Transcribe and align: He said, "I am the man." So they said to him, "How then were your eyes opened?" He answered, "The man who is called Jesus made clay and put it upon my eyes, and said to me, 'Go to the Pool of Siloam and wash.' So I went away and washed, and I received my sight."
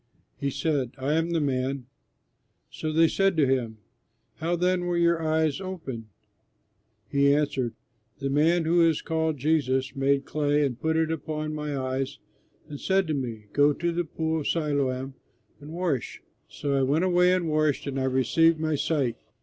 He 0.35 0.49
said, 0.49 0.93
"I 0.97 1.13
am 1.13 1.29
the 1.29 1.39
man." 1.39 1.85
So 2.71 2.91
they 2.91 3.07
said 3.07 3.37
to 3.37 3.45
him, 3.45 3.77
"How 4.37 4.55
then 4.55 4.85
were 4.85 4.97
your 4.97 5.21
eyes 5.21 5.61
opened?" 5.61 6.07
He 7.07 7.31
answered, 7.31 7.75
"The 8.17 8.31
man 8.31 8.65
who 8.65 8.81
is 8.81 9.03
called 9.03 9.37
Jesus 9.37 9.95
made 9.95 10.25
clay 10.25 10.65
and 10.65 10.81
put 10.81 10.97
it 10.97 11.11
upon 11.11 11.53
my 11.53 11.77
eyes, 11.77 12.17
and 12.67 12.79
said 12.81 13.05
to 13.09 13.13
me, 13.13 13.45
'Go 13.53 13.73
to 13.73 13.91
the 13.91 14.03
Pool 14.03 14.39
of 14.39 14.47
Siloam 14.47 15.13
and 15.59 15.69
wash.' 15.71 16.23
So 16.47 16.73
I 16.73 16.81
went 16.81 17.05
away 17.05 17.31
and 17.31 17.47
washed, 17.47 17.85
and 17.85 17.99
I 17.99 18.05
received 18.05 18.59
my 18.59 18.73
sight." 18.73 19.17